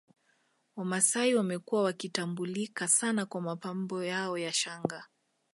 Wamasai 0.75 1.35
wamekuwa 1.35 1.83
wakitambulika 1.83 2.87
sana 2.87 3.25
kwa 3.25 3.41
mapambo 3.41 4.03
yao 4.03 4.37
ya 4.37 4.53
shanga 4.53 5.07